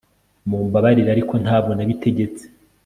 mumbabarire, 0.49 1.09
ariko 1.11 1.33
ntabwo 1.43 1.71
nabitegetse 1.73 2.43